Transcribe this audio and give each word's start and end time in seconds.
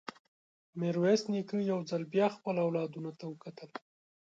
ميرويس 0.79 1.21
نيکه 1.31 1.57
يو 1.71 1.79
ځل 1.89 2.03
بيا 2.13 2.27
خپلو 2.35 2.59
اولادونو 2.65 3.11
ته 3.19 3.25
وکتل. 3.31 3.69